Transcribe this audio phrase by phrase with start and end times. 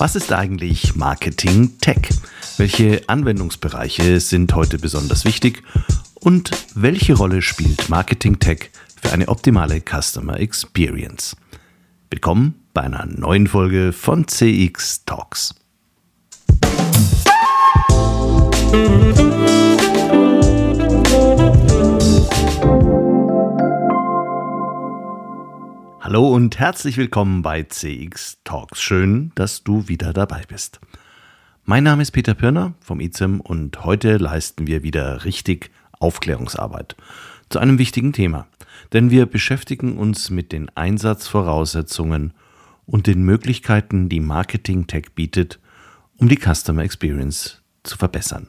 [0.00, 2.08] Was ist eigentlich Marketing Tech?
[2.56, 5.62] Welche Anwendungsbereiche sind heute besonders wichtig?
[6.14, 11.36] Und welche Rolle spielt Marketing Tech für eine optimale Customer Experience?
[12.08, 15.54] Willkommen bei einer neuen Folge von CX Talks.
[26.10, 28.82] Hallo und herzlich willkommen bei CX Talks.
[28.82, 30.80] Schön, dass du wieder dabei bist.
[31.64, 35.70] Mein Name ist Peter Pirner vom IZEM und heute leisten wir wieder richtig
[36.00, 36.96] Aufklärungsarbeit
[37.48, 38.48] zu einem wichtigen Thema.
[38.92, 42.32] Denn wir beschäftigen uns mit den Einsatzvoraussetzungen
[42.86, 45.60] und den Möglichkeiten, die Marketing Tech bietet,
[46.16, 48.48] um die Customer Experience zu verbessern.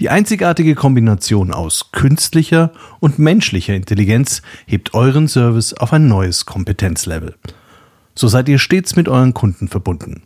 [0.00, 7.34] Die einzigartige Kombination aus künstlicher und menschlicher Intelligenz hebt euren Service auf ein neues Kompetenzlevel.
[8.14, 10.22] So seid ihr stets mit euren Kunden verbunden.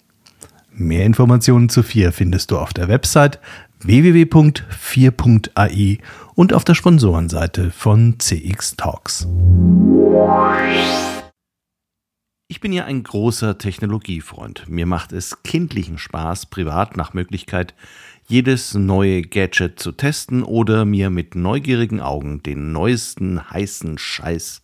[0.70, 3.40] Mehr Informationen zu 4 findest du auf der Website
[3.80, 5.98] www.4.ai
[6.36, 9.26] und auf der Sponsorenseite von CX Talks.
[12.46, 14.68] Ich bin ja ein großer Technologiefreund.
[14.68, 17.74] Mir macht es kindlichen Spaß, privat nach Möglichkeit
[18.26, 24.62] jedes neue Gadget zu testen oder mir mit neugierigen Augen den neuesten heißen Scheiß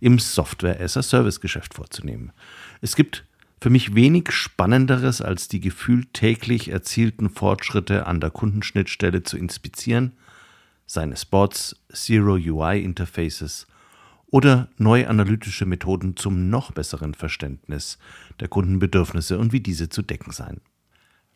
[0.00, 2.32] im Software-as-a-Service-Geschäft vorzunehmen.
[2.80, 3.24] Es gibt
[3.60, 10.12] für mich wenig Spannenderes, als die gefühlt täglich erzielten Fortschritte an der Kundenschnittstelle zu inspizieren,
[10.86, 13.66] seine Spots, Zero-UI-Interfaces
[14.26, 17.98] oder neue analytische Methoden zum noch besseren Verständnis
[18.38, 20.60] der Kundenbedürfnisse und wie diese zu decken seien.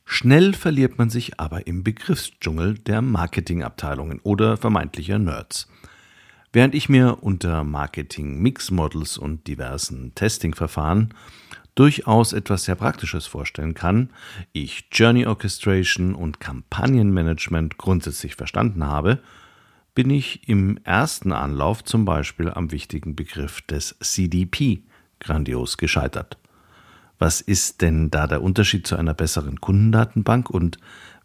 [0.05, 5.69] Schnell verliert man sich aber im Begriffsdschungel der Marketingabteilungen oder vermeintlicher Nerds.
[6.53, 11.13] Während ich mir unter Marketing Mix Models und diversen Testing-Verfahren
[11.75, 14.11] durchaus etwas sehr Praktisches vorstellen kann,
[14.53, 19.21] ich Journey Orchestration und Kampagnenmanagement grundsätzlich verstanden habe,
[19.95, 24.83] bin ich im ersten Anlauf zum Beispiel am wichtigen Begriff des CDP
[25.21, 26.39] grandios gescheitert.
[27.19, 30.79] Was ist denn da der Unterschied zu einer besseren Kundendatenbank und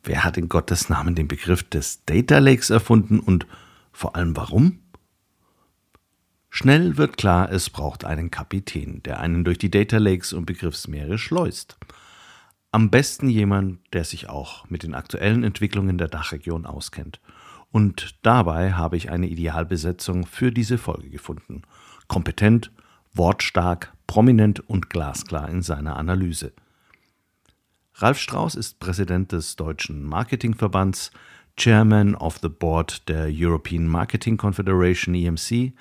[0.03, 3.47] wer hat in Gottes Namen den Begriff des Data Lakes erfunden und
[3.91, 4.79] vor allem warum?
[6.49, 11.17] Schnell wird klar, es braucht einen Kapitän, der einen durch die Data Lakes und Begriffsmeere
[11.17, 11.77] schleust.
[12.71, 17.19] Am besten jemand, der sich auch mit den aktuellen Entwicklungen der Dachregion auskennt.
[17.71, 21.63] Und dabei habe ich eine Idealbesetzung für diese Folge gefunden.
[22.07, 22.71] Kompetent,
[23.13, 26.51] wortstark, prominent und glasklar in seiner Analyse.
[27.93, 31.11] Ralf Strauß ist Präsident des Deutschen Marketingverbands,
[31.55, 35.73] Chairman of the Board der European Marketing Confederation EMC,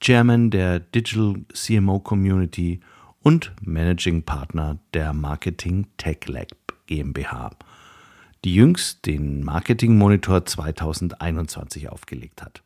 [0.00, 2.80] Chairman der Digital CMO Community
[3.20, 6.48] und Managing Partner der Marketing Tech Lab
[6.86, 7.50] GmbH,
[8.44, 12.64] die jüngst den Marketing Monitor 2021 aufgelegt hat.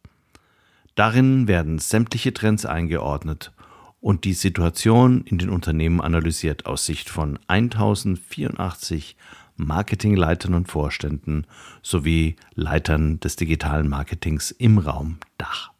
[0.94, 3.52] Darin werden sämtliche Trends eingeordnet
[4.00, 9.16] und die Situation in den Unternehmen analysiert aus Sicht von 1084
[9.56, 11.46] Marketingleitern und Vorständen
[11.82, 15.70] sowie Leitern des digitalen Marketings im Raum Dach.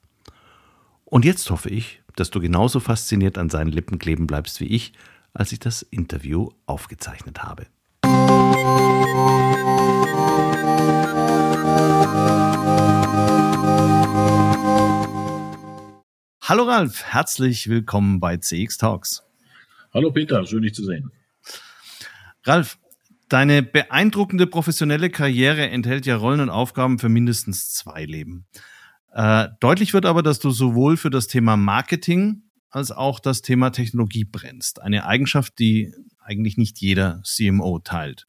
[1.05, 4.93] Und jetzt hoffe ich, dass du genauso fasziniert an seinen Lippen kleben bleibst wie ich,
[5.35, 7.67] als ich das Interview aufgezeichnet habe.
[16.49, 19.25] Hallo Ralf, herzlich willkommen bei CX Talks.
[19.93, 21.11] Hallo Peter, schön dich zu sehen.
[22.45, 22.79] Ralf,
[23.29, 28.47] deine beeindruckende professionelle Karriere enthält ja Rollen und Aufgaben für mindestens zwei Leben.
[29.13, 33.71] Äh, deutlich wird aber, dass du sowohl für das Thema Marketing als auch das Thema
[33.71, 34.81] Technologie brennst.
[34.81, 38.29] Eine Eigenschaft, die eigentlich nicht jeder CMO teilt.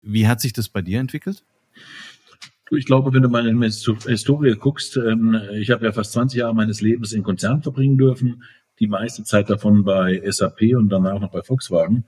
[0.00, 1.44] Wie hat sich das bei dir entwickelt?
[2.76, 6.40] Ich glaube, wenn du mal in meine Historie guckst, ähm, ich habe ja fast 20
[6.40, 8.42] Jahre meines Lebens in Konzernen verbringen dürfen,
[8.80, 12.04] die meiste Zeit davon bei SAP und danach noch bei Volkswagen.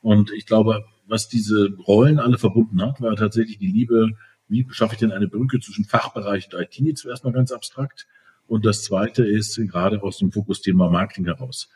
[0.00, 4.10] Und ich glaube, was diese Rollen alle verbunden hat, war tatsächlich die Liebe,
[4.48, 8.06] wie schaffe ich denn eine Brücke zwischen Fachbereich und IT, zuerst mal ganz abstrakt.
[8.46, 11.70] Und das Zweite ist gerade aus dem Fokusthema Marketing heraus.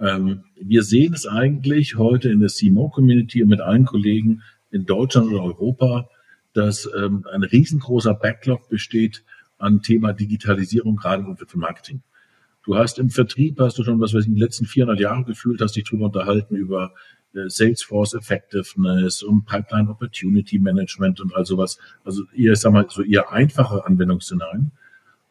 [0.00, 5.28] Ähm, wir sehen es eigentlich heute in der CMO-Community und mit allen Kollegen in Deutschland
[5.28, 6.08] oder Europa,
[6.54, 9.22] dass ähm, ein riesengroßer Backlog besteht
[9.58, 12.02] an Thema Digitalisierung, gerade im von Marketing.
[12.64, 15.24] Du hast im Vertrieb, hast du schon, was weiß ich, in den letzten 400 Jahren
[15.24, 16.94] gefühlt, hast dich drüber unterhalten über
[17.34, 21.78] äh, Salesforce Effectiveness und Pipeline Opportunity Management und all sowas.
[22.04, 24.70] Also eher, sag mal, so eher einfache Anwendungsszenarien.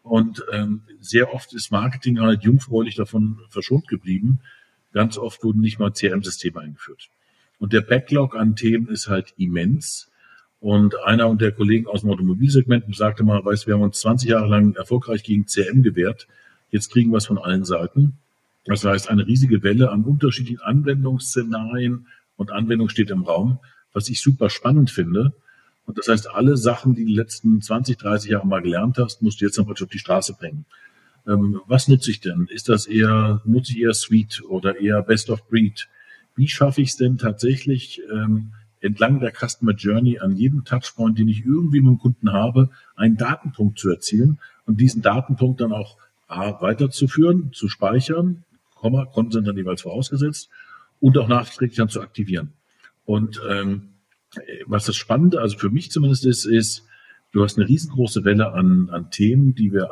[0.04, 4.42] Und ähm, sehr oft ist Marketing halt jungfräulich davon verschont geblieben.
[4.92, 7.10] Ganz oft wurden nicht mal CRM-Systeme eingeführt.
[7.58, 10.12] Und der Backlog an Themen ist halt immens.
[10.64, 14.48] Und einer der Kollegen aus dem Automobilsegment sagte mal, weißt, wir haben uns 20 Jahre
[14.48, 16.26] lang erfolgreich gegen CRM gewehrt.
[16.70, 18.14] Jetzt kriegen wir es von allen Seiten.
[18.64, 22.08] Das heißt, eine riesige Welle an unterschiedlichen Anwendungsszenarien
[22.38, 23.60] und Anwendung steht im Raum,
[23.92, 25.34] was ich super spannend finde.
[25.86, 29.22] Und das heißt, alle Sachen, die du die letzten 20, 30 Jahre mal gelernt hast,
[29.22, 30.64] musst du jetzt noch auf die Straße bringen.
[31.28, 32.48] Ähm, was nutze ich denn?
[32.50, 35.90] Ist das eher, nutze ich eher Suite oder eher Best of Breed?
[36.38, 41.30] Wie schaffe ich es denn tatsächlich, ähm, entlang der Customer Journey an jedem Touchpoint, den
[41.30, 45.98] ich irgendwie mit dem Kunden habe, einen Datenpunkt zu erzielen und diesen Datenpunkt dann auch
[46.28, 48.44] A, weiterzuführen, zu speichern,
[48.76, 50.50] Komma, Konten sind dann jeweils vorausgesetzt
[51.00, 52.54] und auch nachträglich dann zu aktivieren.
[53.06, 53.90] Und ähm,
[54.66, 56.84] was das Spannende, also für mich zumindest ist, ist,
[57.32, 59.90] du hast eine riesengroße Welle an, an Themen, die wir,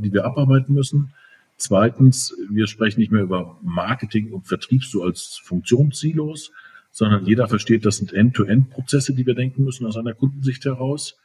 [0.00, 1.12] die wir abarbeiten müssen.
[1.56, 6.52] Zweitens, wir sprechen nicht mehr über Marketing und Vertrieb so als Funktionssilos,
[6.90, 11.16] sondern jeder versteht, das sind End-to-End-Prozesse, die wir denken müssen aus einer Kundensicht heraus.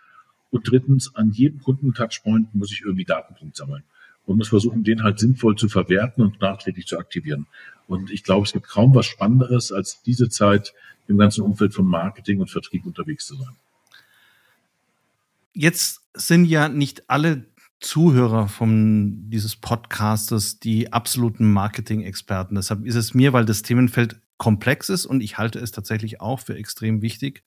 [0.52, 3.84] Und drittens, an jedem Kunden-Touchpoint muss ich irgendwie Datenpunkt sammeln
[4.26, 7.48] und muss versuchen, den halt sinnvoll zu verwerten und nachträglich zu aktivieren.
[7.88, 10.74] Und ich glaube, es gibt kaum was Spannenderes, als diese Zeit
[11.08, 13.56] im ganzen Umfeld von Marketing und Vertrieb unterwegs zu sein.
[15.54, 17.46] Jetzt sind ja nicht alle
[17.80, 22.56] Zuhörer von dieses Podcastes die absoluten Marketing-Experten.
[22.56, 26.40] Deshalb ist es mir, weil das Themenfeld komplex ist und ich halte es tatsächlich auch
[26.40, 27.44] für extrem wichtig,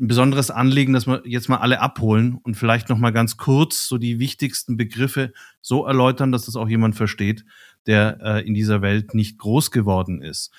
[0.00, 3.88] ein besonderes Anliegen, dass wir jetzt mal alle abholen und vielleicht noch mal ganz kurz
[3.88, 7.44] so die wichtigsten Begriffe so erläutern, dass das auch jemand versteht,
[7.86, 10.52] der äh, in dieser Welt nicht groß geworden ist.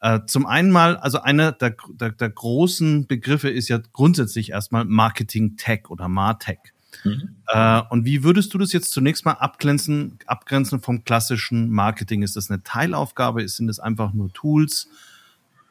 [0.00, 4.84] Äh, zum einen mal, also einer der, der, der großen Begriffe ist ja grundsätzlich erstmal
[4.84, 6.58] Marketing Tech oder Martech.
[7.04, 7.36] Mhm.
[7.48, 12.22] Äh, und wie würdest du das jetzt zunächst mal abgrenzen, abgrenzen vom klassischen Marketing?
[12.22, 13.46] Ist das eine Teilaufgabe?
[13.48, 14.88] Sind das einfach nur Tools?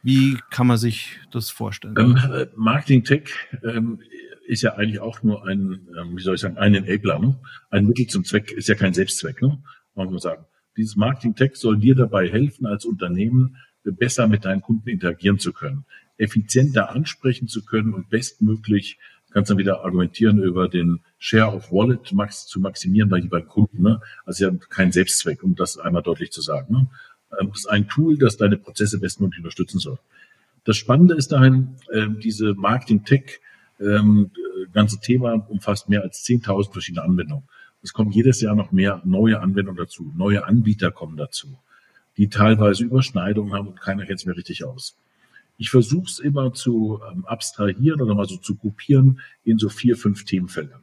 [0.03, 1.95] Wie kann man sich das vorstellen?
[1.97, 3.29] Ähm, Marketing Tech
[3.63, 3.99] ähm,
[4.47, 7.19] ist ja eigentlich auch nur ein, ähm, wie soll ich sagen, ein Enabler.
[7.19, 7.37] Ne?
[7.69, 9.61] Ein Mittel zum Zweck ist ja kein Selbstzweck, ne?
[9.95, 10.45] muss man sagen.
[10.77, 15.53] Dieses Marketing Tech soll dir dabei helfen, als Unternehmen besser mit deinen Kunden interagieren zu
[15.53, 15.85] können,
[16.17, 18.99] effizienter ansprechen zu können und bestmöglich
[19.31, 23.81] kannst dann wieder argumentieren über den Share of Wallet max zu maximieren bei jeweiligen Kunden.
[23.81, 24.01] Ne?
[24.25, 26.73] Also ja kein Selbstzweck, um das einmal deutlich zu sagen.
[26.73, 26.87] Ne?
[27.39, 29.99] Ähm, das ist ein Tool, das deine Prozesse bestmöglich unterstützen soll.
[30.63, 33.39] Das Spannende ist dahin, ähm, diese Marketing-Tech,
[33.79, 34.31] ähm,
[34.73, 37.47] ganze Thema umfasst mehr als 10.000 verschiedene Anwendungen.
[37.81, 41.59] Es kommen jedes Jahr noch mehr neue Anwendungen dazu, neue Anbieter kommen dazu,
[42.17, 44.97] die teilweise Überschneidungen haben und keiner kennt es mehr richtig aus.
[45.57, 50.25] Ich versuche es immer zu abstrahieren oder mal so zu gruppieren in so vier, fünf
[50.25, 50.81] Themenfelder.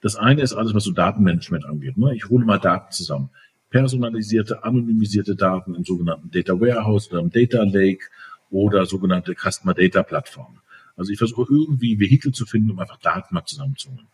[0.00, 1.96] Das eine ist alles, was so Datenmanagement angeht.
[1.96, 2.14] Ne?
[2.14, 3.30] Ich hole mal Daten zusammen
[3.70, 8.06] personalisierte, anonymisierte Daten im sogenannten Data Warehouse oder im Data Lake
[8.50, 10.60] oder sogenannte Customer Data Plattformen.
[10.96, 14.06] Also ich versuche irgendwie Vehikel zu finden, um einfach Daten mal zusammenzuholen.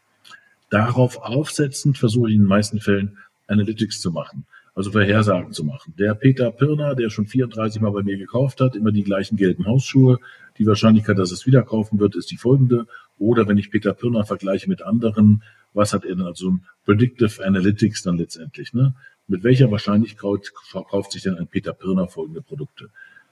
[0.70, 5.94] Darauf aufsetzend versuche ich in den meisten Fällen Analytics zu machen, also Vorhersagen zu machen.
[5.98, 9.66] Der Peter Pirner, der schon 34 Mal bei mir gekauft hat, immer die gleichen gelben
[9.66, 10.18] Hausschuhe,
[10.58, 12.86] die Wahrscheinlichkeit, dass es wieder kaufen wird, ist die folgende.
[13.18, 15.42] Oder wenn ich Peter Pirner vergleiche mit anderen,
[15.74, 16.26] was hat er denn?
[16.26, 18.72] Also Predictive Analytics dann letztendlich.
[18.72, 18.94] Ne?
[19.28, 22.90] Mit welcher Wahrscheinlichkeit verkauft sich denn ein Peter Pirner folgende Produkte?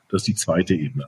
[0.08, 1.06] Das ist die zweite Ebene.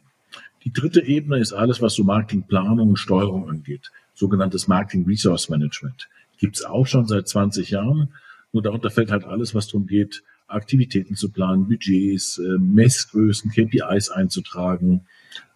[0.64, 3.90] Die dritte Ebene ist alles, was so Marketingplanung und Steuerung angeht.
[4.14, 6.08] Sogenanntes Marketing Resource Management.
[6.38, 8.12] Gibt es auch schon seit 20 Jahren.
[8.52, 14.10] Nur darunter fällt halt alles, was darum geht, Aktivitäten zu planen, Budgets, äh, Messgrößen, KPIs
[14.10, 15.06] einzutragen,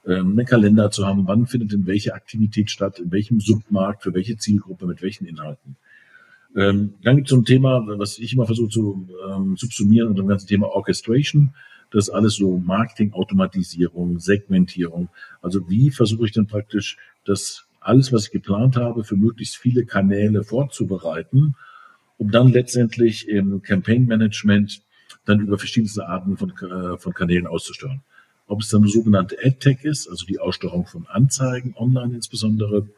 [0.07, 4.15] ähm, einen Kalender zu haben, wann findet denn welche Aktivität statt, in welchem Submarkt, für
[4.15, 5.77] welche Zielgruppe, mit welchen Inhalten.
[6.55, 10.23] Ähm, dann gibt es so ein Thema, was ich immer versuche zu ähm, subsumieren unter
[10.23, 11.55] dem ganzen Thema Orchestration.
[11.91, 15.09] Das ist alles so Marketing, Automatisierung, Segmentierung.
[15.43, 19.85] Also wie versuche ich denn praktisch das alles, was ich geplant habe, für möglichst viele
[19.85, 21.55] Kanäle vorzubereiten,
[22.17, 24.83] um dann letztendlich im Campaign Management
[25.25, 28.03] dann über verschiedenste Arten von, äh, von Kanälen auszusteuern.
[28.47, 32.89] Ob es dann eine sogenannte AdTech ist, also die Aussteuerung von Anzeigen, online insbesondere,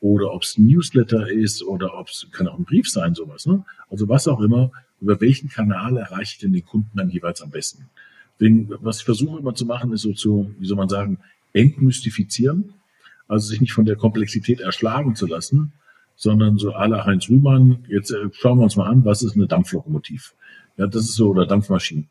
[0.00, 3.46] oder ob es ein Newsletter ist oder ob es kann auch ein Brief sein, sowas.
[3.46, 3.64] Ne?
[3.90, 7.50] Also was auch immer, über welchen Kanal erreiche ich denn den Kunden dann jeweils am
[7.50, 7.88] besten?
[8.38, 11.18] Deswegen, was ich versuche immer zu machen, ist so zu, wie soll man sagen,
[11.52, 12.74] entmystifizieren.
[13.26, 15.72] Also sich nicht von der Komplexität erschlagen zu lassen,
[16.16, 19.46] sondern so aller Heinz Rühmann, jetzt äh, schauen wir uns mal an, was ist eine
[19.46, 20.34] Dampflokomotiv?
[20.76, 22.08] Ja, das ist so, oder Dampfmaschinen.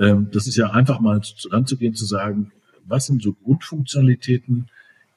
[0.00, 2.50] Ähm, das ist ja einfach mal ranzugehen, zu sagen,
[2.84, 4.68] was sind so Grundfunktionalitäten?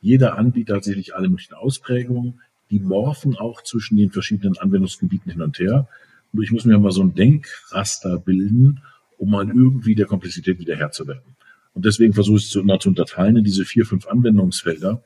[0.01, 2.41] Jeder Anbieter hat sicherlich alle möglichen Ausprägungen.
[2.69, 5.87] Die morphen auch zwischen den verschiedenen Anwendungsgebieten hin und her.
[6.33, 8.81] Und ich muss mir mal so ein Denkraster bilden,
[9.17, 11.35] um mal irgendwie der Komplexität wieder Herr zu werden.
[11.73, 15.03] Und deswegen versuche ich es immer zu unterteilen in diese vier, fünf Anwendungsfelder,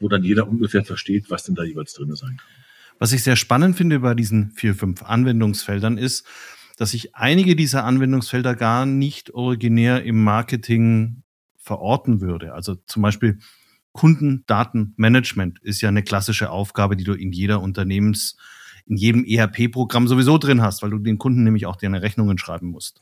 [0.00, 2.46] wo dann jeder ungefähr versteht, was denn da jeweils drin sein kann.
[2.98, 6.26] Was ich sehr spannend finde bei diesen vier, fünf Anwendungsfeldern ist,
[6.76, 11.22] dass ich einige dieser Anwendungsfelder gar nicht originär im Marketing
[11.58, 12.54] verorten würde.
[12.54, 13.38] Also zum Beispiel
[13.92, 18.36] Kundendatenmanagement ist ja eine klassische Aufgabe, die du in jeder Unternehmens,
[18.86, 22.68] in jedem ERP-Programm sowieso drin hast, weil du den Kunden nämlich auch deine Rechnungen schreiben
[22.68, 23.00] musst.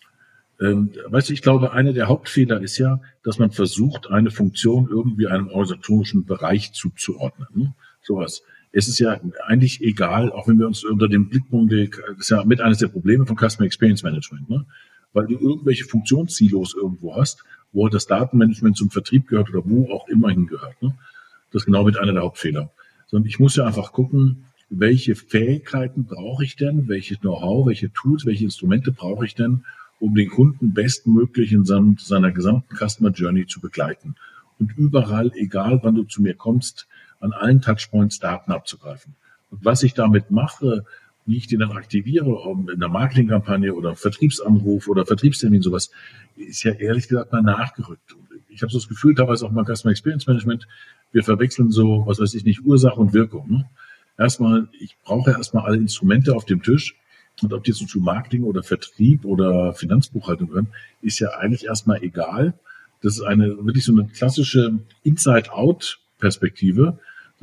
[0.61, 4.89] Ähm, weißt du, ich glaube, einer der Hauptfehler ist ja, dass man versucht, eine Funktion
[4.91, 7.49] irgendwie einem organisatorischen Bereich zuzuordnen.
[7.55, 7.75] Ne?
[8.03, 8.43] Sowas.
[8.73, 12.45] Es ist ja eigentlich egal, auch wenn wir uns unter dem Blickpunkt, das ist ja
[12.45, 14.65] mit eines der Probleme von Customer Experience Management, ne?
[15.13, 20.09] weil du irgendwelche Funktionssilos irgendwo hast, wo das Datenmanagement zum Vertrieb gehört oder wo auch
[20.09, 20.81] immer hingehört.
[20.83, 20.95] Ne?
[21.53, 22.71] Das ist genau mit einer der Hauptfehler.
[23.07, 28.25] Sondern ich muss ja einfach gucken, welche Fähigkeiten brauche ich denn, welches Know-how, welche Tools,
[28.25, 29.65] welche Instrumente brauche ich denn,
[29.99, 34.15] um den Kunden bestmöglich in seinem, seiner gesamten Customer Journey zu begleiten.
[34.59, 36.87] Und überall, egal wann du zu mir kommst,
[37.21, 39.15] an allen Touchpoints Daten abzugreifen.
[39.51, 40.85] Und was ich damit mache,
[41.27, 45.91] wie ich den dann aktiviere, um in der Marketingkampagne oder Vertriebsanruf oder Vertriebstermin, sowas,
[46.37, 48.17] ist ja ehrlich gesagt mal nachgerückt.
[48.49, 50.67] Ich habe so das Gefühl, teilweise auch mal Customer Experience Management,
[51.13, 53.51] wir verwechseln so, was weiß ich nicht, Ursache und Wirkung.
[53.51, 53.71] Ne?
[54.19, 56.97] Erstmal, ich brauche erstmal alle Instrumente auf dem Tisch,
[57.43, 60.69] und ob die jetzt zu Marketing oder Vertrieb oder Finanzbuchhaltung gehören,
[61.01, 62.55] ist ja eigentlich erstmal egal.
[63.03, 66.99] Das ist eine wirklich so eine klassische Inside-Out-Perspektive.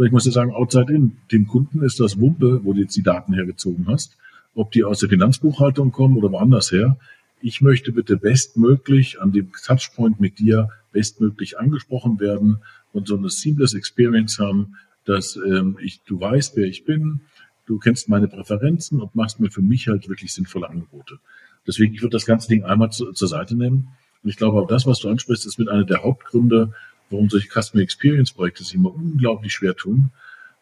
[0.05, 1.17] Ich muss ja sagen, Outside-In.
[1.31, 4.15] Dem Kunden ist das Wumpe, wo du jetzt die Daten hergezogen hast,
[4.53, 6.97] ob die aus der Finanzbuchhaltung kommen oder woanders her.
[7.41, 12.57] Ich möchte bitte bestmöglich an dem Touchpoint mit dir bestmöglich angesprochen werden
[12.93, 14.75] und so eine seamless Experience haben,
[15.05, 17.21] dass ähm, ich, du weißt, wer ich bin,
[17.65, 21.19] du kennst meine Präferenzen und machst mir für mich halt wirklich sinnvolle Angebote.
[21.65, 23.89] Deswegen, ich würde das ganze Ding einmal zu, zur Seite nehmen.
[24.23, 26.73] Und ich glaube, auch das, was du ansprichst, ist mit einer der Hauptgründe,
[27.09, 30.11] warum solche Customer Experience Projekte sich immer unglaublich schwer tun,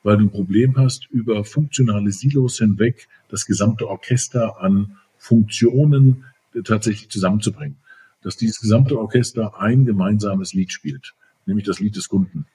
[0.03, 6.25] weil du ein Problem hast, über funktionale Silos hinweg das gesamte Orchester an Funktionen
[6.63, 7.77] tatsächlich zusammenzubringen.
[8.21, 11.13] Dass dieses gesamte Orchester ein gemeinsames Lied spielt,
[11.45, 12.45] nämlich das Lied des Kunden.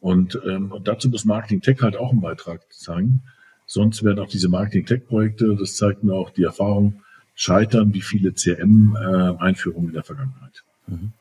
[0.00, 3.22] Und, ähm, und dazu muss Marketing Tech halt auch einen Beitrag zeigen.
[3.66, 7.02] Sonst werden auch diese Marketing-Tech-Projekte, das zeigt mir auch die Erfahrung,
[7.34, 10.64] scheitern wie viele CRM-Einführungen in der Vergangenheit.
[10.86, 11.12] Mhm.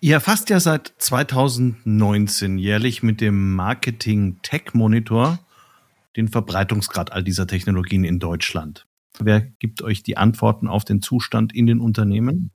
[0.00, 5.38] Ihr erfasst ja seit 2019 jährlich mit dem Marketing Tech Monitor
[6.16, 8.86] den Verbreitungsgrad all dieser Technologien in Deutschland.
[9.20, 12.50] Wer gibt euch die Antworten auf den Zustand in den Unternehmen?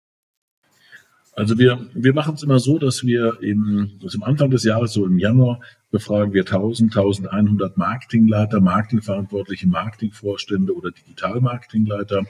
[1.35, 5.07] Also wir, wir machen es immer so, dass wir im, am Anfang des Jahres, so
[5.07, 5.61] im Januar,
[5.91, 12.25] befragen wir 1000, 1100 Marketingleiter, Marketingverantwortliche, Marketingvorstände oder Digitalmarketingleiter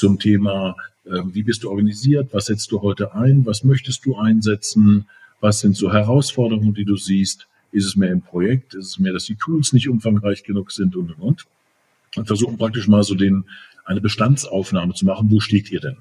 [0.00, 4.16] zum Thema, äh, wie bist du organisiert, was setzt du heute ein, was möchtest du
[4.16, 5.06] einsetzen,
[5.40, 9.12] was sind so Herausforderungen, die du siehst, ist es mehr im Projekt, ist es mehr,
[9.12, 11.46] dass die Tools nicht umfangreich genug sind und, und, und.
[12.16, 13.44] Und versuchen praktisch mal so den,
[13.84, 15.96] eine Bestandsaufnahme zu machen, wo steht ihr denn?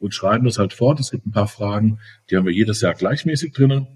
[0.00, 0.98] und schreiben das halt fort.
[0.98, 3.86] Es gibt ein paar Fragen, die haben wir jedes Jahr gleichmäßig drinnen.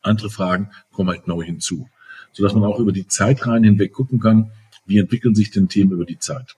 [0.00, 1.88] Andere Fragen kommen halt neu hinzu,
[2.32, 4.52] sodass man auch über die Zeitreihen hinweg gucken kann,
[4.86, 6.56] wie entwickeln sich denn Themen über die Zeit.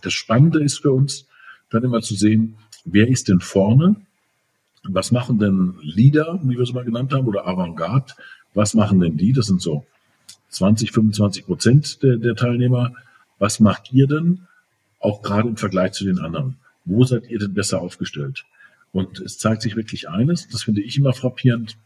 [0.00, 1.26] Das Spannende ist für uns,
[1.70, 3.96] dann immer zu sehen, wer ist denn vorne?
[4.84, 8.14] Was machen denn Leader, wie wir es mal genannt haben, oder Avantgarde?
[8.54, 9.32] Was machen denn die?
[9.32, 9.86] Das sind so
[10.48, 12.92] 20, 25 Prozent der, der Teilnehmer.
[13.38, 14.46] Was macht ihr denn?
[14.98, 18.44] Auch gerade im Vergleich zu den anderen wo seid ihr denn besser aufgestellt?
[18.92, 21.76] Und es zeigt sich wirklich eines, das finde ich immer frappierend,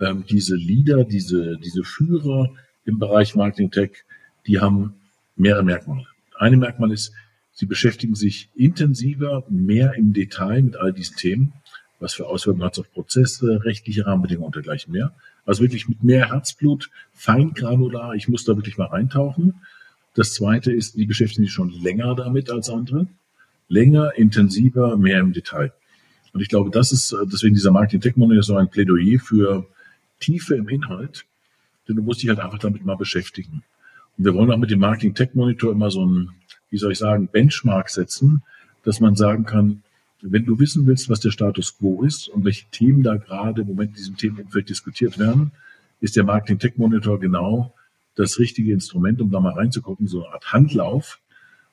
[0.00, 2.50] ähm, diese Leader, diese, diese Führer
[2.84, 4.04] im Bereich Marketing Tech,
[4.46, 4.94] die haben
[5.36, 6.06] mehrere Merkmale.
[6.38, 7.12] Eine Merkmal ist,
[7.56, 11.52] sie beschäftigen sich intensiver, mehr im Detail mit all diesen Themen.
[11.98, 15.12] Was für Auswirkungen hat es auf Prozesse, rechtliche Rahmenbedingungen und dergleichen mehr.
[15.44, 18.14] Also wirklich mit mehr Herzblut, fein granular.
[18.14, 19.54] Ich muss da wirklich mal eintauchen.
[20.14, 23.08] Das zweite ist, die beschäftigen sich schon länger damit als andere
[23.68, 25.72] länger, intensiver, mehr im Detail.
[26.32, 29.66] Und ich glaube, das ist äh, deswegen dieser Marketing Tech Monitor so ein Plädoyer für
[30.20, 31.24] Tiefe im Inhalt,
[31.88, 33.62] denn du musst dich halt einfach damit mal beschäftigen.
[34.18, 36.30] Und wir wollen auch mit dem Marketing Tech Monitor immer so ein,
[36.70, 38.42] wie soll ich sagen, Benchmark setzen,
[38.84, 39.82] dass man sagen kann,
[40.22, 43.68] wenn du wissen willst, was der Status quo ist und welche Themen da gerade im
[43.68, 45.52] Moment in diesem Themenumfeld diskutiert werden,
[46.00, 47.74] ist der Marketing Tech Monitor genau
[48.14, 51.20] das richtige Instrument, um da mal reinzugucken, so eine Art Handlauf,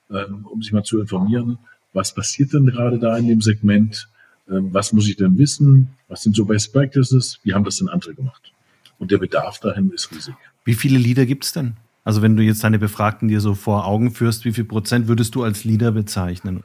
[0.09, 1.57] ähm, um sich mal zu informieren,
[1.93, 4.09] was passiert denn gerade da in dem Segment,
[4.49, 7.89] ähm, was muss ich denn wissen, was sind so Best Practices, wie haben das denn
[7.89, 8.51] andere gemacht.
[8.99, 10.35] Und der Bedarf dahin ist riesig.
[10.65, 11.75] Wie viele Leader gibt es denn?
[12.03, 15.35] Also wenn du jetzt deine Befragten dir so vor Augen führst, wie viel Prozent würdest
[15.35, 16.63] du als Leader bezeichnen?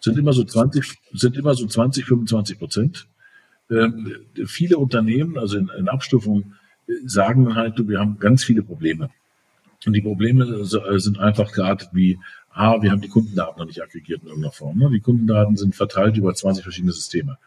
[0.00, 3.06] Sind immer so 20, sind immer so 20, 25 Prozent.
[3.70, 6.54] Ähm, viele Unternehmen, also in, in Abstufung,
[7.04, 9.10] sagen halt, du, wir haben ganz viele Probleme.
[9.86, 12.18] Und die Probleme äh, sind einfach gerade wie,
[12.52, 14.78] ah, wir haben die Kundendaten noch nicht aggregiert in irgendeiner Form.
[14.78, 14.90] Ne?
[14.90, 17.38] Die Kundendaten sind verteilt über 20 verschiedene Systeme.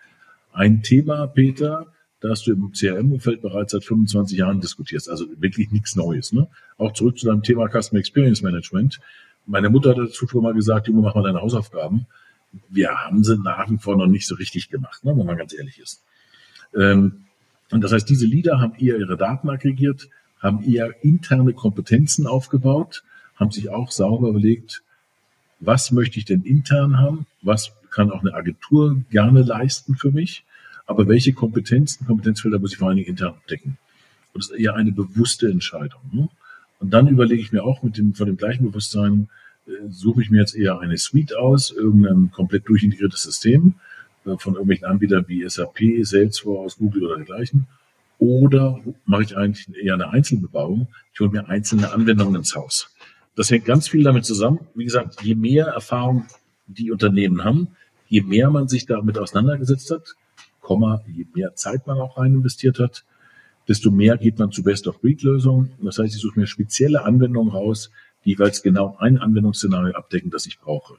[0.51, 1.87] Ein Thema, Peter,
[2.23, 5.09] das du im CRM-Umfeld bereits seit 25 Jahren diskutierst.
[5.09, 6.31] Also wirklich nichts Neues.
[6.31, 6.47] Ne?
[6.77, 8.99] Auch zurück zu deinem Thema Customer Experience Management.
[9.45, 12.05] Meine Mutter hat dazu schon mal gesagt, Junge, mach mal deine Hausaufgaben.
[12.69, 15.53] Wir haben sie nach wie vor noch nicht so richtig gemacht, ne, wenn man ganz
[15.53, 16.01] ehrlich ist.
[16.73, 17.25] Ähm,
[17.71, 20.07] und das heißt, diese Leader haben eher ihre Daten aggregiert,
[20.39, 23.03] haben eher interne Kompetenzen aufgebaut,
[23.35, 24.81] haben sich auch sauber überlegt,
[25.59, 30.45] was möchte ich denn intern haben, was kann auch eine Agentur gerne leisten für mich,
[30.85, 33.77] aber welche Kompetenzen, Kompetenzfelder muss ich vor allen Dingen intern decken.
[34.33, 36.01] Und das ist eher eine bewusste Entscheidung.
[36.11, 36.29] Ne?
[36.79, 39.29] Und dann überlege ich mir auch mit dem, von dem gleichen Bewusstsein,
[39.67, 43.75] äh, suche ich mir jetzt eher eine Suite aus, irgendein komplett durchintegriertes System,
[44.25, 47.67] äh, von irgendwelchen Anbietern wie SAP, Salesforce, Google oder dergleichen.
[48.19, 50.87] Oder mache ich eigentlich eher eine Einzelbebauung?
[51.13, 52.89] Ich hole mir einzelne Anwendungen ins Haus.
[53.35, 54.59] Das hängt ganz viel damit zusammen.
[54.75, 56.25] Wie gesagt, je mehr Erfahrung
[56.67, 57.69] die Unternehmen haben,
[58.07, 60.15] je mehr man sich damit auseinandergesetzt hat,
[60.63, 63.03] Komma, je mehr Zeit man auch rein investiert hat,
[63.67, 65.73] desto mehr geht man zu Best-of-Breed-Lösungen.
[65.83, 67.91] Das heißt, ich suche mir spezielle Anwendungen raus,
[68.25, 70.95] die jeweils genau ein Anwendungsszenario abdecken, das ich brauche.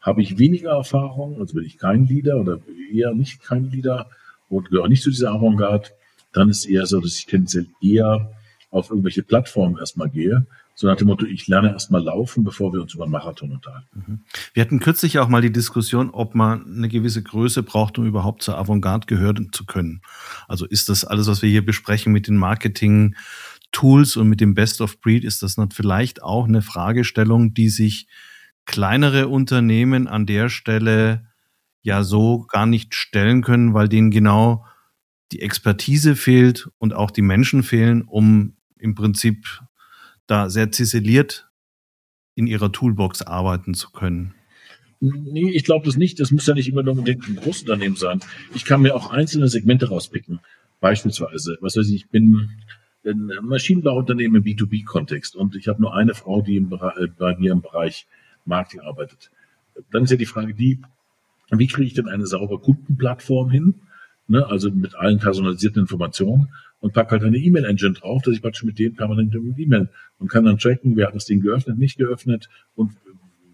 [0.00, 2.58] Habe ich weniger Erfahrung, also bin ich kein Leader oder
[2.92, 4.10] eher nicht kein Leader
[4.48, 5.90] und gehöre nicht zu dieser Avantgarde,
[6.32, 8.30] dann ist eher so, dass ich tendenziell eher
[8.70, 12.80] auf irgendwelche Plattformen erstmal gehe, so nach dem Motto, ich lerne erstmal laufen, bevor wir
[12.80, 14.04] uns über einen Marathon unterhalten.
[14.06, 14.20] Mhm.
[14.52, 18.42] Wir hatten kürzlich auch mal die Diskussion, ob man eine gewisse Größe braucht, um überhaupt
[18.42, 20.02] zur Avantgarde gehören zu können.
[20.48, 23.14] Also ist das alles, was wir hier besprechen mit den Marketing
[23.70, 28.06] Tools und mit dem Best of Breed, ist das vielleicht auch eine Fragestellung, die sich
[28.66, 31.26] kleinere Unternehmen an der Stelle
[31.82, 34.64] ja so gar nicht stellen können, weil denen genau
[35.32, 39.44] die Expertise fehlt und auch die Menschen fehlen, um im Prinzip
[40.26, 41.48] da sehr ziseliert
[42.34, 44.34] in ihrer Toolbox arbeiten zu können.
[45.00, 46.18] Nee, ich glaube das nicht.
[46.20, 48.20] Das muss ja nicht immer nur ein Großunternehmen sein.
[48.54, 50.40] Ich kann mir auch einzelne Segmente rauspicken.
[50.80, 52.50] Beispielsweise, was weiß ich, ich bin
[53.04, 57.52] ein Maschinenbauunternehmen im B2B-Kontext und ich habe nur eine Frau, die im, äh, bei mir
[57.52, 58.06] im Bereich
[58.44, 59.30] Marketing arbeitet.
[59.90, 60.80] Dann ist ja die Frage die,
[61.50, 63.74] wie kriege ich denn eine saubere Kundenplattform hin?
[64.26, 66.48] Ne, also mit allen personalisierten Informationen
[66.84, 70.44] und packe halt eine E-Mail-Engine drauf, dass ich praktisch mit denen permanent E-Mail und kann
[70.44, 72.92] dann tracken, wer hat das Ding geöffnet, nicht geöffnet und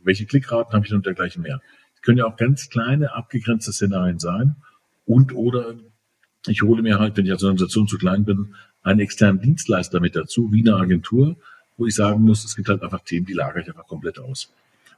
[0.03, 1.61] welche Klickraten habe ich und dergleichen mehr.
[1.95, 4.57] Es können ja auch ganz kleine, abgegrenzte Szenarien sein
[5.07, 5.77] und oder
[6.49, 10.17] ich hole mir halt, wenn ich als Organisation zu klein bin, einen externen Dienstleister mit
[10.17, 11.37] dazu, wie eine Agentur,
[11.77, 14.53] wo ich sagen muss, es gibt halt einfach Themen, die lagere ich einfach komplett aus.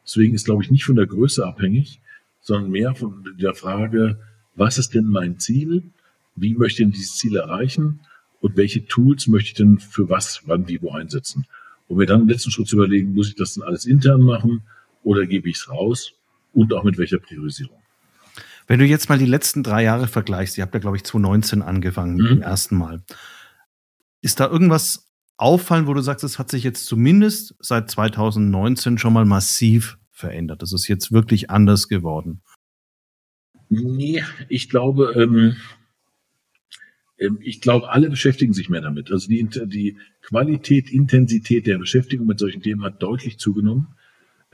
[0.07, 2.01] Deswegen ist, glaube ich, nicht von der Größe abhängig,
[2.41, 4.19] sondern mehr von der Frage,
[4.55, 5.83] was ist denn mein Ziel?
[6.35, 8.01] Wie möchte ich denn dieses Ziel erreichen?
[8.43, 11.47] Und welche Tools möchte ich denn für was, wann, wie, wo einsetzen?
[11.87, 14.63] Und mir dann im letzten Schritt zu überlegen, muss ich das denn alles intern machen
[15.05, 16.13] oder gebe ich es raus?
[16.53, 17.79] Und auch mit welcher Priorisierung?
[18.67, 21.63] Wenn du jetzt mal die letzten drei Jahre vergleichst, ihr habt ja, glaube ich, 2019
[21.63, 22.27] angefangen mhm.
[22.27, 23.03] im ersten Mal.
[24.23, 29.13] Ist da irgendwas auffallen, wo du sagst, es hat sich jetzt zumindest seit 2019 schon
[29.13, 30.63] mal massiv verändert?
[30.63, 32.43] Das ist jetzt wirklich anders geworden.
[33.69, 35.57] Nee, ich glaube, ähm,
[37.41, 39.11] ich glaube, alle beschäftigen sich mehr damit.
[39.11, 43.89] Also die, die Qualität, Intensität der Beschäftigung mit solchen Themen hat deutlich zugenommen.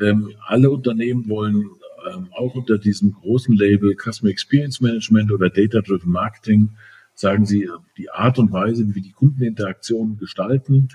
[0.00, 1.70] Ähm, alle Unternehmen wollen
[2.10, 6.70] ähm, auch unter diesem großen Label Customer Experience Management oder Data Driven Marketing
[7.14, 10.88] sagen sie, die Art und Weise, wie die Kundeninteraktion gestalten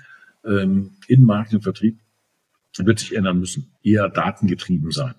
[0.44, 1.98] ähm, in Marketing und Vertrieb,
[2.78, 5.14] wird sich ändern müssen, eher datengetrieben sein.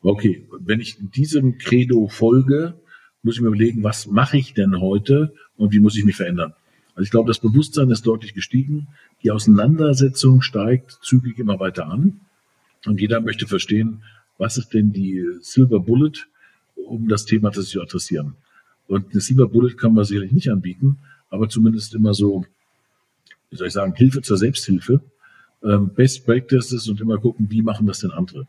[0.00, 2.80] Okay, wenn ich diesem Credo folge,
[3.22, 6.54] muss ich mir überlegen, was mache ich denn heute und wie muss ich mich verändern?
[6.94, 8.88] Also ich glaube, das Bewusstsein ist deutlich gestiegen.
[9.22, 12.20] Die Auseinandersetzung steigt zügig immer weiter an.
[12.86, 14.02] Und jeder möchte verstehen,
[14.36, 16.26] was ist denn die Silver Bullet,
[16.74, 18.34] um das Thema zu adressieren.
[18.86, 20.98] Und eine Silver Bullet kann man sicherlich nicht anbieten,
[21.30, 22.44] aber zumindest immer so,
[23.50, 25.00] wie soll ich sagen, Hilfe zur Selbsthilfe,
[25.62, 28.46] ähm, Best Practices und immer gucken, wie machen das denn andere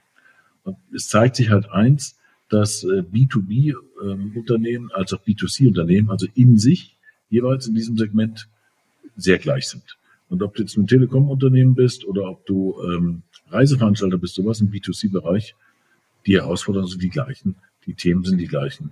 [0.94, 2.18] es zeigt sich halt eins,
[2.50, 6.98] dass B2B-Unternehmen ähm, als auch B2C-Unternehmen, also in sich,
[7.30, 8.48] jeweils in diesem Segment
[9.16, 9.98] sehr gleich sind.
[10.30, 14.72] Und ob du jetzt ein Telekom-Unternehmen bist oder ob du ähm, Reiseveranstalter bist, sowas im
[14.72, 15.56] B2C-Bereich,
[16.26, 18.92] die Herausforderungen sind die gleichen, die Themen sind die gleichen.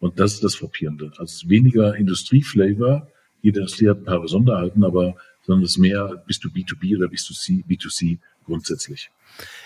[0.00, 1.12] Und das ist das Frappierende.
[1.18, 3.08] Also weniger Industrieflavor,
[3.40, 7.08] jede Industrie hat ein paar Besonderheiten, aber sondern es ist mehr, bist du B2B oder
[7.08, 9.10] bist du C, B2C grundsätzlich.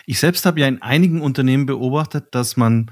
[0.07, 2.90] Ich selbst habe ja in einigen Unternehmen beobachtet, dass man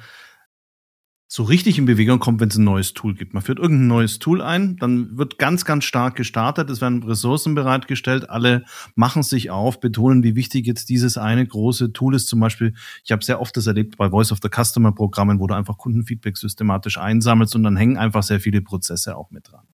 [1.35, 3.35] so richtig in Bewegung kommt, wenn es ein neues Tool gibt.
[3.35, 7.57] Man führt irgendein neues Tool ein, dann wird ganz, ganz stark gestartet, es werden Ressourcen
[7.57, 12.29] bereitgestellt, alle machen sich auf, betonen, wie wichtig jetzt dieses eine große Tool ist.
[12.29, 15.49] Zum Beispiel, ich habe sehr oft das erlebt bei Voice of the Customer Programmen, wo
[15.49, 19.67] du einfach Kundenfeedback systematisch einsammelst und dann hängen einfach sehr viele Prozesse auch mit dran.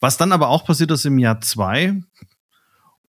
[0.00, 2.00] Was dann aber auch passiert ist im Jahr zwei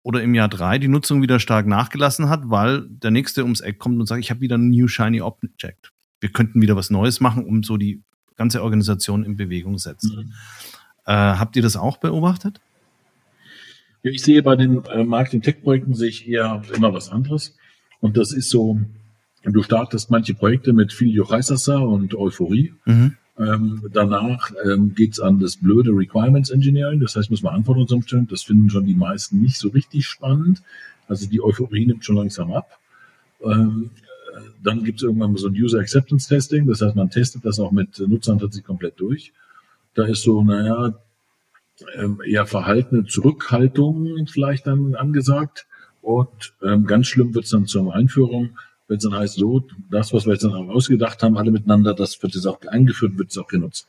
[0.05, 3.81] oder im Jahr drei die Nutzung wieder stark nachgelassen hat, weil der nächste ums Eck
[3.81, 7.21] kommt und sagt, ich habe wieder ein New Shiny Object wir könnten wieder was Neues
[7.21, 8.03] machen, um so die
[8.37, 10.17] ganze Organisation in Bewegung setzen.
[10.17, 10.33] Mhm.
[11.07, 12.61] Äh, habt ihr das auch beobachtet?
[14.03, 17.57] Ja, ich sehe bei den äh, Marketing-Tech-Projekten sehe ich eher immer was anderes.
[18.01, 18.81] Und das ist so,
[19.43, 22.75] du startest manche Projekte mit viel Jochaisasa und Euphorie.
[22.85, 23.17] Mhm.
[23.39, 27.01] Ähm, danach ähm, geht an das blöde Requirements Engineering.
[27.01, 28.29] Das heißt, muss man Anforderungen zusammenstellen.
[28.29, 30.63] Das finden schon die meisten nicht so richtig spannend.
[31.09, 32.79] Also die Euphorie nimmt schon langsam ab.
[33.43, 33.91] Ähm,
[34.63, 37.71] dann gibt es irgendwann so ein User Acceptance Testing, das heißt, man testet das auch
[37.71, 39.33] mit Nutzern tatsächlich komplett durch.
[39.95, 40.95] Da ist so, naja,
[41.95, 45.67] ähm, eher verhaltene Zurückhaltung vielleicht dann angesagt.
[46.03, 48.51] Und ähm, ganz schlimm wird es dann zur Einführung,
[48.87, 52.23] wenn es dann heißt, so, das, was wir jetzt dann ausgedacht haben, alle miteinander, das
[52.23, 53.87] wird jetzt auch eingeführt, wird es auch genutzt.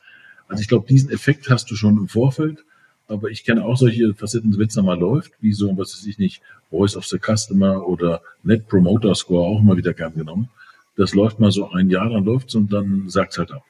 [0.48, 2.66] Also ich glaube, diesen Effekt hast du schon im Vorfeld.
[3.10, 6.20] Aber ich kenne auch solche Facetten, wenn es mal läuft, wie so, was weiß ich
[6.20, 10.50] nicht, Voice of the Customer oder Net Promoter Score auch mal wieder gern genommen.
[10.96, 13.64] Das läuft mal so ein Jahr, dann läuft's und dann sagt's halt ab.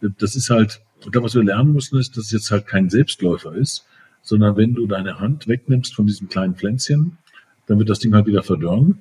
[0.00, 2.88] Das ist halt, ich glaube, was wir lernen müssen, ist, dass es jetzt halt kein
[2.88, 3.84] Selbstläufer ist,
[4.22, 7.18] sondern wenn du deine Hand wegnimmst von diesem kleinen Pflänzchen,
[7.66, 9.00] dann wird das Ding halt wieder verdörren.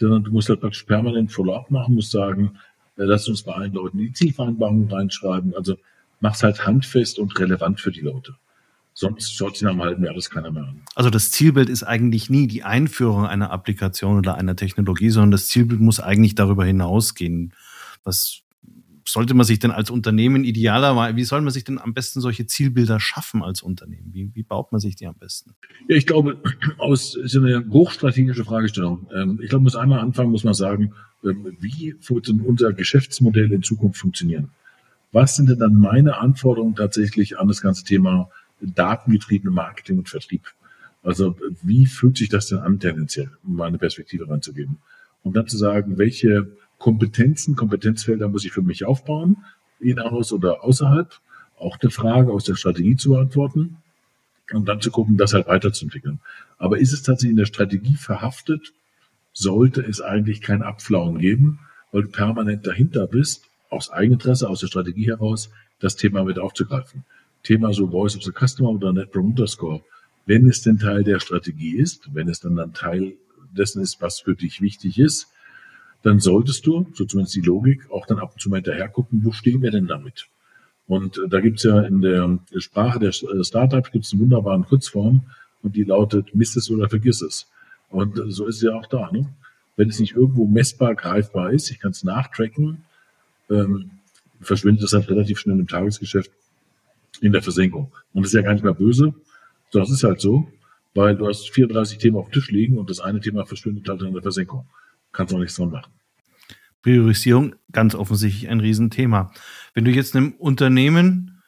[0.00, 2.58] Denn du musst halt praktisch permanent Follow-up machen, musst sagen,
[2.96, 5.54] äh, lass uns bei allen Leuten die Zielvereinbarungen reinschreiben.
[5.54, 5.76] Also
[6.20, 8.34] mach's halt handfest und relevant für die Leute.
[8.92, 10.82] Sonst schaut sich nach einem halben Jahr das keiner mehr an.
[10.94, 15.46] Also das Zielbild ist eigentlich nie die Einführung einer Applikation oder einer Technologie, sondern das
[15.46, 17.54] Zielbild muss eigentlich darüber hinausgehen.
[18.04, 18.42] Was
[19.06, 22.46] sollte man sich denn als Unternehmen idealerweise, wie soll man sich denn am besten solche
[22.46, 24.12] Zielbilder schaffen als Unternehmen?
[24.12, 25.54] Wie, wie baut man sich die am besten?
[25.88, 26.38] Ja, ich glaube,
[26.78, 29.06] aus ist eine hochstrategische Fragestellung.
[29.14, 30.92] Ähm, ich glaube, muss einmal anfangen, muss man sagen,
[31.24, 34.50] ähm, wie wird unser Geschäftsmodell in Zukunft funktionieren?
[35.12, 40.52] Was sind denn dann meine Anforderungen tatsächlich an das ganze Thema datengetriebene Marketing und Vertrieb.
[41.02, 44.78] Also wie fühlt sich das denn an tendenziell, um mal eine Perspektive reinzugeben?
[45.22, 49.38] Und dann zu sagen, welche Kompetenzen, Kompetenzfelder muss ich für mich aufbauen,
[49.80, 51.20] in-house oder außerhalb?
[51.58, 53.76] Auch eine Frage aus der Strategie zu beantworten
[54.52, 56.20] und dann zu gucken, das halt weiterzuentwickeln.
[56.58, 58.72] Aber ist es tatsächlich in der Strategie verhaftet?
[59.32, 61.60] Sollte es eigentlich kein Abflauen geben,
[61.92, 67.04] weil du permanent dahinter bist, aus Eigeninteresse, aus der Strategie heraus, das Thema mit aufzugreifen.
[67.42, 69.82] Thema so Voice of the Customer oder Net Promoter Score,
[70.26, 73.14] wenn es denn Teil der Strategie ist, wenn es dann dann Teil
[73.52, 75.28] dessen ist, was für dich wichtig ist,
[76.02, 79.20] dann solltest du, so zumindest die Logik, auch dann ab und zu mal hinterher gucken,
[79.22, 80.28] wo stehen wir denn damit?
[80.86, 85.22] Und äh, da gibt's ja in der Sprache der äh, Startups gibt's eine wunderbare Kurzform
[85.62, 87.46] und die lautet, misst es oder vergiss es.
[87.90, 89.10] Und äh, so ist es ja auch da.
[89.12, 89.28] Ne?
[89.76, 92.84] Wenn es nicht irgendwo messbar, greifbar ist, ich kann es nachtracken,
[93.50, 93.90] ähm,
[94.40, 96.30] verschwindet es dann relativ schnell im Tagesgeschäft
[97.20, 97.92] in der Versenkung.
[98.12, 99.14] Und das ist ja gar nicht mehr böse,
[99.72, 100.48] es ist halt so,
[100.94, 104.02] weil du hast 34 Themen auf dem Tisch liegen und das eine Thema verschwindet halt
[104.02, 104.66] in der Versenkung.
[105.12, 105.92] Kannst auch nichts dran machen.
[106.82, 109.32] Priorisierung, ganz offensichtlich ein Riesenthema.
[109.74, 111.42] Wenn du jetzt einem Unternehmen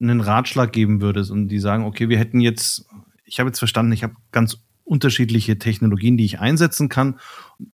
[0.00, 2.86] einen Ratschlag geben würdest und die sagen, okay, wir hätten jetzt,
[3.24, 7.18] ich habe jetzt verstanden, ich habe ganz unterschiedliche Technologien, die ich einsetzen kann.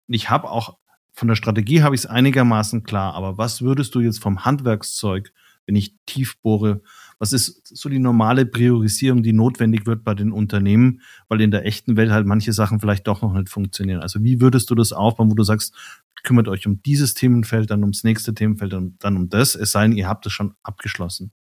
[0.08, 0.76] Ich habe auch
[1.12, 5.32] von der Strategie habe ich es einigermaßen klar, aber was würdest du jetzt vom Handwerkszeug,
[5.66, 6.80] wenn ich tief bohre,
[7.18, 11.66] was ist so die normale Priorisierung, die notwendig wird bei den Unternehmen, weil in der
[11.66, 14.00] echten Welt halt manche Sachen vielleicht doch noch nicht funktionieren.
[14.00, 15.74] Also wie würdest du das aufbauen, wo du sagst,
[16.22, 19.82] kümmert euch um dieses Themenfeld, dann ums nächste Themenfeld, dann, dann um das, es sei
[19.82, 21.32] denn, ihr habt es schon abgeschlossen.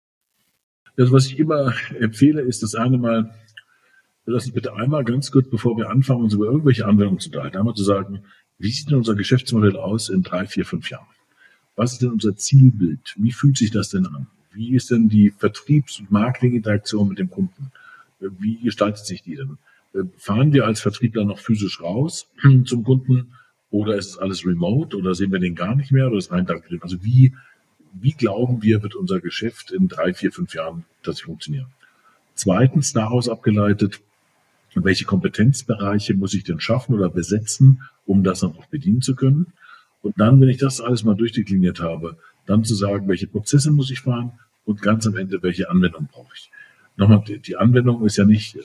[0.97, 3.35] Also was ich immer empfehle, ist das eine Mal,
[4.25, 7.59] lass uns bitte einmal ganz kurz, bevor wir anfangen, uns über irgendwelche Anwendungen zu unterhalten,
[7.59, 8.23] einmal zu sagen,
[8.59, 11.07] wie sieht denn unser Geschäftsmodell aus in drei, vier, fünf Jahren?
[11.75, 13.15] Was ist denn unser Zielbild?
[13.19, 14.29] Wie fühlt sich das denn an?
[14.57, 17.71] Wie ist denn die Vertriebs- und Marketinginteraktion mit dem Kunden?
[18.19, 19.59] Wie gestaltet sich die denn?
[20.17, 22.29] Fahren wir als Vertriebler noch physisch raus
[22.65, 23.35] zum Kunden
[23.71, 26.47] oder ist es alles remote oder sehen wir den gar nicht mehr oder ist rein
[26.47, 26.79] dankbar?
[26.81, 27.35] Also wie,
[27.93, 31.67] wie glauben wir, wird unser Geschäft in drei, vier, fünf Jahren tatsächlich funktionieren?
[32.35, 34.01] Zweitens, daraus abgeleitet,
[34.75, 39.53] welche Kompetenzbereiche muss ich denn schaffen oder besetzen, um das dann auch bedienen zu können?
[40.03, 43.91] Und dann, wenn ich das alles mal durchdekliniert habe, dann zu sagen, welche Prozesse muss
[43.91, 44.33] ich fahren
[44.65, 46.51] und ganz am Ende, welche Anwendung brauche ich.
[46.97, 48.59] Nochmal, die Anwendung ist ja nicht,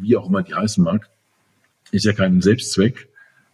[0.00, 1.10] wie auch immer die heißen mag,
[1.90, 3.08] ist ja kein Selbstzweck,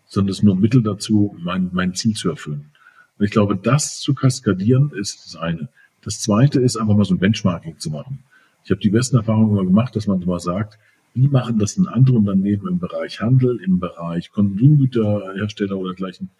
[0.06, 2.70] sondern ist nur Mittel dazu, mein, mein Ziel zu erfüllen.
[3.18, 5.68] Und ich glaube, das zu kaskadieren ist das eine.
[6.02, 8.22] Das zweite ist einfach mal so ein Benchmarking zu machen.
[8.64, 10.78] Ich habe die besten Erfahrungen immer gemacht, dass man immer sagt,
[11.14, 16.30] wie machen das denn andere Unternehmen im Bereich Handel, im Bereich Konsumgüterhersteller oder gleichen?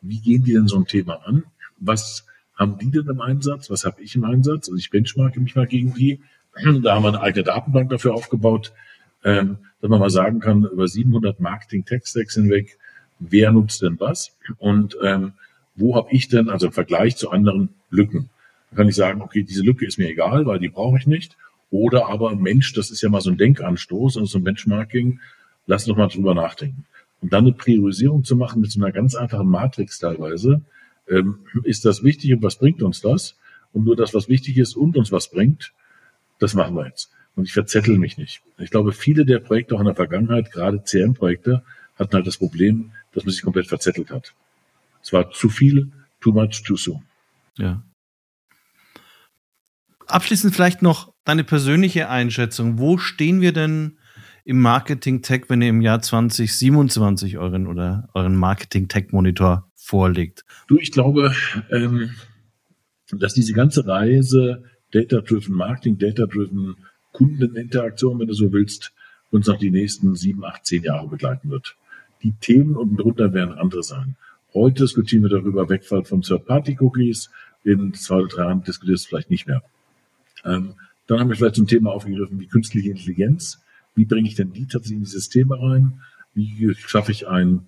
[0.00, 1.44] Wie gehen die denn so ein Thema an?
[1.78, 3.70] Was haben die denn im Einsatz?
[3.70, 4.68] Was habe ich im Einsatz?
[4.68, 6.20] Also ich benchmarke mich mal gegen die.
[6.82, 8.72] Da haben wir eine eigene Datenbank dafür aufgebaut,
[9.24, 12.78] ähm, dass man mal sagen kann, über 700 Marketing-Tech-Stacks hinweg,
[13.18, 14.36] wer nutzt denn was?
[14.58, 15.32] Und ähm,
[15.74, 18.30] wo habe ich denn, also im Vergleich zu anderen Lücken?
[18.70, 21.36] Da kann ich sagen, okay, diese Lücke ist mir egal, weil die brauche ich nicht.
[21.70, 25.20] Oder aber, Mensch, das ist ja mal so ein Denkanstoß und so ein Benchmarking,
[25.66, 26.86] lass doch mal drüber nachdenken.
[27.20, 30.62] Und dann eine Priorisierung zu machen mit so einer ganz einfachen Matrix teilweise,
[31.08, 33.36] ähm, ist das wichtig und was bringt uns das?
[33.72, 35.72] Und nur das, was wichtig ist und uns was bringt,
[36.38, 37.10] das machen wir jetzt.
[37.36, 38.42] Und ich verzettel mich nicht.
[38.58, 41.62] Ich glaube, viele der Projekte auch in der Vergangenheit, gerade CM-Projekte,
[41.98, 44.32] hatten halt das Problem, dass man sich komplett verzettelt hat.
[45.02, 45.90] Es war zu viel,
[46.20, 47.02] too much, too soon.
[47.56, 47.82] Ja.
[50.06, 52.78] Abschließend vielleicht noch deine persönliche Einschätzung.
[52.78, 53.98] Wo stehen wir denn
[54.44, 60.44] im Marketing-Tech, wenn ihr im Jahr 2027 euren oder euren Marketing-Tech-Monitor vorlegt?
[60.68, 61.34] Du, ich glaube,
[61.70, 62.10] ähm,
[63.10, 66.76] dass diese ganze Reise Data-Driven Marketing, Data-Driven
[67.12, 68.92] Kundeninteraktion, wenn du so willst,
[69.30, 71.76] uns noch die nächsten sieben, acht, zehn Jahre begleiten wird.
[72.22, 74.16] Die Themen unten drunter werden andere sein.
[74.52, 77.30] Heute diskutieren wir darüber Wegfall von Third-Party-Cookies.
[77.64, 79.62] In zwei oder drei Jahren diskutiert es vielleicht nicht mehr.
[80.44, 80.74] Ähm,
[81.06, 83.63] dann haben wir vielleicht zum Thema aufgegriffen wie künstliche Intelligenz.
[83.94, 86.00] Wie bringe ich denn die tatsächlich in die Systeme rein?
[86.34, 87.66] Wie schaffe ich ein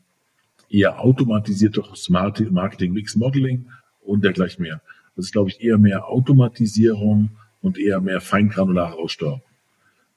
[0.69, 3.67] eher automatisiertes Marketing Mix Modeling
[4.03, 4.81] und dergleichen mehr?
[5.15, 7.31] Das ist, glaube ich, eher mehr Automatisierung
[7.62, 9.43] und eher mehr feingranulare Aussteuerung.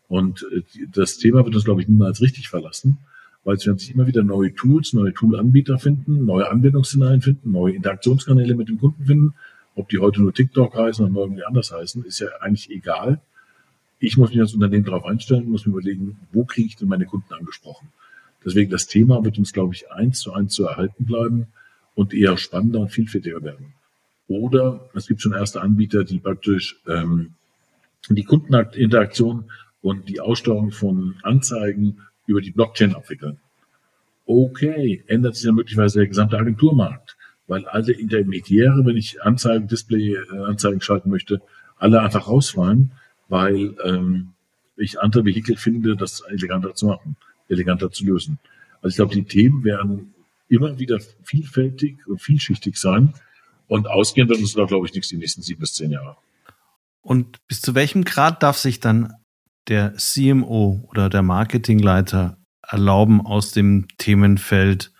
[0.08, 2.98] Und äh, das Thema wird uns, glaube ich, niemals richtig verlassen,
[3.44, 7.76] weil es werden sich immer wieder neue Tools, neue Toolanbieter finden, neue Anwendungsszenarien finden, neue
[7.76, 9.34] Interaktionskanäle mit dem Kunden finden.
[9.76, 13.22] Ob die heute nur TikTok heißen oder irgendwie anders heißen, ist ja eigentlich egal.
[14.00, 17.06] Ich muss mich als Unternehmen darauf einstellen, muss mir überlegen, wo kriege ich denn meine
[17.06, 17.90] Kunden angesprochen?
[18.46, 21.48] Deswegen das Thema wird uns, glaube ich, eins zu eins zu erhalten bleiben
[21.96, 23.74] und eher spannender und vielfältiger werden.
[24.30, 27.34] Oder es gibt schon erste Anbieter, die praktisch ähm,
[28.10, 33.40] die Kundeninteraktion und die Aussteuerung von Anzeigen über die Blockchain abwickeln.
[34.26, 40.82] Okay, ändert sich dann möglicherweise der gesamte Agenturmarkt, weil alle Intermediäre, wenn ich Anzeigen, Display-Anzeigen
[40.82, 41.42] schalten möchte,
[41.78, 42.92] alle einfach rausfallen,
[43.30, 44.34] weil ähm,
[44.76, 47.16] ich andere Vehikel finde, das eleganter zu machen
[47.50, 48.40] eleganter zu lösen.
[48.82, 50.14] Also ich glaube, die Themen werden
[50.48, 53.14] immer wieder vielfältig und vielschichtig sein.
[53.68, 56.18] Und ausgehen wird uns da, glaube ich, nichts die nächsten sieben bis zehn Jahre.
[57.02, 59.14] Und bis zu welchem Grad darf sich dann
[59.68, 64.92] der CMO oder der Marketingleiter erlauben, aus dem Themenfeld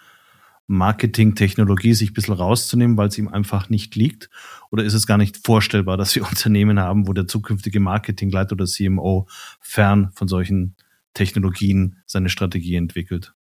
[0.70, 4.30] Marketingtechnologie sich ein bisschen rauszunehmen, weil es ihm einfach nicht liegt?
[4.70, 8.66] Oder ist es gar nicht vorstellbar, dass wir Unternehmen haben, wo der zukünftige Marketingleiter oder
[8.66, 9.28] CMO
[9.60, 10.76] fern von solchen
[11.16, 13.34] Technologien seine Strategie entwickelt?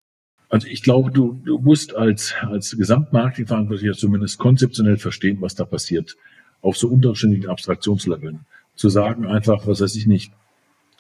[0.49, 6.17] Also ich glaube, du, du musst als, als Gesamtmarketingverantwortlicher zumindest konzeptionell verstehen, was da passiert,
[6.63, 8.47] auf so unterschiedlichen Abstraktionsleveln.
[8.75, 10.33] Zu sagen einfach, was weiß ich nicht,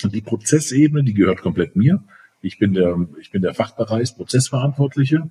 [0.04, 2.04] die Prozessebene, die gehört komplett mir.
[2.42, 5.30] Ich bin der, ich bin der Fachbereichs-Prozessverantwortliche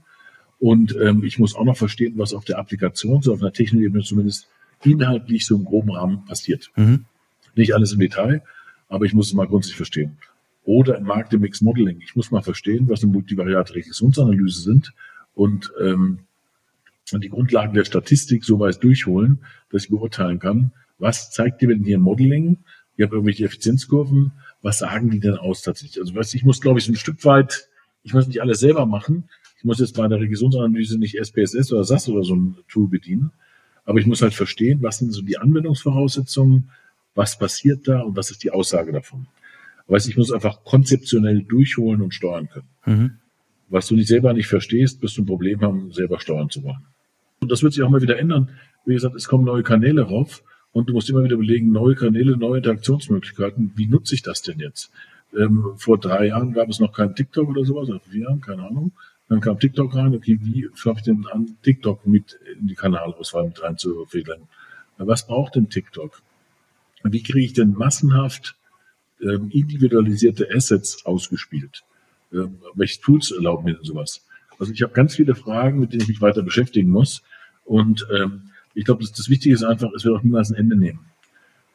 [0.59, 4.03] und ähm, ich muss auch noch verstehen, was auf der Applikation, so auf einer Technikebene
[4.03, 4.47] zumindest
[4.83, 6.71] inhaltlich so im groben Rahmen passiert.
[6.75, 7.05] Mhm.
[7.55, 8.43] Nicht alles im Detail,
[8.89, 10.17] aber ich muss es mal grundsätzlich verstehen
[10.63, 12.01] oder im Markt im Mix Modeling.
[12.01, 14.93] Ich muss mal verstehen, was eine multivariate Regressionsanalyse sind
[15.33, 16.19] und ähm,
[17.13, 19.39] die Grundlagen der Statistik so weit durchholen,
[19.71, 22.57] dass ich beurteilen kann, was zeigt dir denn hier ein Modeling?
[22.97, 24.31] Ihr habt irgendwelche Effizienzkurven.
[24.61, 25.99] Was sagen die denn aus tatsächlich?
[25.99, 27.69] Also ich muss, glaube ich, so ein Stück weit,
[28.03, 29.29] ich muss nicht alles selber machen.
[29.57, 33.31] Ich muss jetzt bei der Regressionsanalyse nicht SPSS oder SAS oder so ein Tool bedienen.
[33.85, 36.69] Aber ich muss halt verstehen, was sind so die Anwendungsvoraussetzungen,
[37.15, 39.27] was passiert da und was ist die Aussage davon.
[39.87, 42.67] Weißt, ich muss einfach konzeptionell durchholen und steuern können.
[42.85, 43.11] Mhm.
[43.69, 46.85] Was du nicht selber nicht verstehst, wirst du ein Problem haben, selber steuern zu wollen.
[47.39, 48.49] Und das wird sich auch mal wieder ändern.
[48.85, 52.37] Wie gesagt, es kommen neue Kanäle rauf und du musst immer wieder überlegen, neue Kanäle,
[52.37, 53.71] neue Interaktionsmöglichkeiten.
[53.75, 54.91] Wie nutze ich das denn jetzt?
[55.37, 58.63] Ähm, vor drei Jahren gab es noch keinen TikTok oder sowas, oder vier Jahren, keine
[58.63, 58.91] Ahnung.
[59.29, 63.45] Dann kam TikTok rein, okay, wie schaffe ich denn an, TikTok mit in die Kanalauswahl
[63.45, 64.43] mit reinzufädeln?
[64.97, 66.21] Was braucht denn TikTok?
[67.03, 68.57] Wie kriege ich denn massenhaft
[69.21, 71.83] ähm, individualisierte Assets ausgespielt.
[72.31, 74.25] Ähm, welche Tools erlauben mir denn sowas?
[74.59, 77.21] Also ich habe ganz viele Fragen, mit denen ich mich weiter beschäftigen muss.
[77.65, 80.75] Und ähm, ich glaube, das, das Wichtige ist einfach, es wird auch niemals ein Ende
[80.75, 80.99] nehmen.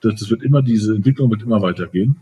[0.01, 2.21] Das, das wird immer, diese Entwicklung wird immer weitergehen.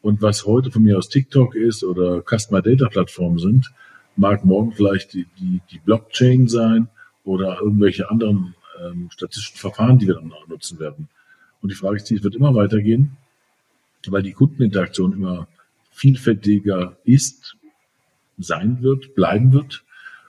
[0.00, 3.72] Und was heute von mir aus TikTok ist oder Customer Data Plattformen sind,
[4.18, 6.88] mag morgen vielleicht die, die, die Blockchain sein
[7.24, 11.08] oder irgendwelche anderen ähm, statistischen Verfahren, die wir dann auch nutzen werden.
[11.60, 13.16] Und die Frage ist, es wird immer weitergehen,
[14.06, 15.48] weil die Kundeninteraktion immer
[15.90, 17.56] vielfältiger ist,
[18.38, 19.84] sein wird, bleiben wird.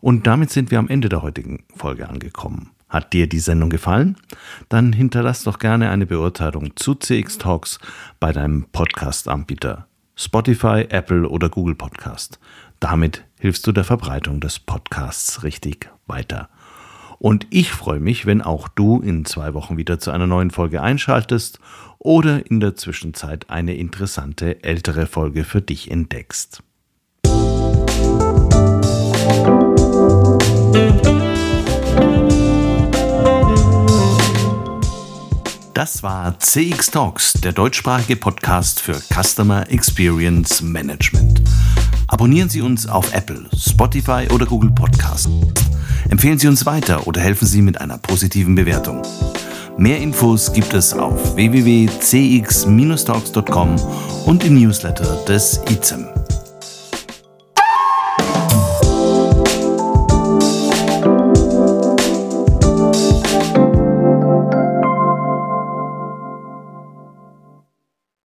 [0.00, 2.72] Und damit sind wir am Ende der heutigen Folge angekommen.
[2.88, 4.16] Hat dir die Sendung gefallen?
[4.68, 7.78] Dann hinterlass doch gerne eine Beurteilung zu CX Talks
[8.18, 9.86] bei deinem Podcast-Anbieter
[10.16, 12.40] Spotify, Apple oder Google Podcast.
[12.80, 16.48] Damit hilfst du der Verbreitung des Podcasts richtig weiter.
[17.22, 20.82] Und ich freue mich, wenn auch du in zwei Wochen wieder zu einer neuen Folge
[20.82, 21.60] einschaltest
[22.00, 26.64] oder in der Zwischenzeit eine interessante ältere Folge für dich entdeckst.
[35.74, 41.40] Das war CX Talks, der deutschsprachige Podcast für Customer Experience Management.
[42.08, 45.30] Abonnieren Sie uns auf Apple, Spotify oder Google Podcast.
[46.08, 49.02] Empfehlen Sie uns weiter oder helfen Sie mit einer positiven Bewertung.
[49.78, 53.76] Mehr Infos gibt es auf www.cx-talks.com
[54.26, 56.21] und im Newsletter des ICEM.